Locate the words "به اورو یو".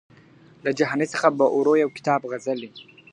1.37-1.89